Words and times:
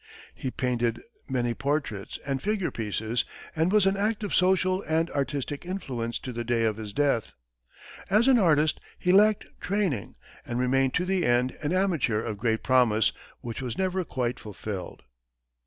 He 0.33 0.49
painted 0.49 0.99
many 1.29 1.53
portraits 1.53 2.17
and 2.25 2.41
figure 2.41 2.71
pieces, 2.71 3.23
and 3.55 3.71
was 3.71 3.85
an 3.85 3.95
active 3.95 4.33
social 4.33 4.81
and 4.89 5.11
artistic 5.11 5.63
influence 5.63 6.17
to 6.21 6.33
the 6.33 6.43
day 6.43 6.63
of 6.63 6.77
his 6.77 6.91
death. 6.91 7.33
As 8.09 8.27
an 8.27 8.39
artist, 8.39 8.79
he 8.97 9.11
lacked 9.11 9.45
training, 9.59 10.15
and 10.43 10.57
remained 10.59 10.95
to 10.95 11.05
the 11.05 11.23
end 11.23 11.55
an 11.61 11.71
amateur 11.71 12.23
of 12.23 12.39
great 12.39 12.63
promise, 12.63 13.11
which 13.41 13.61
was 13.61 13.77
never 13.77 14.03
quite 14.03 14.39
fulfilled. 14.39 15.03